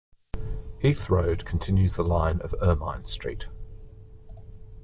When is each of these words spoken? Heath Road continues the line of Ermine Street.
Heath 0.79 1.11
Road 1.11 1.45
continues 1.45 1.95
the 1.95 2.01
line 2.03 2.41
of 2.41 2.55
Ermine 2.59 3.05
Street. 3.05 3.45